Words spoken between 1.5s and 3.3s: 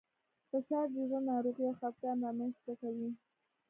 او خپګان رامنځ ته کوي.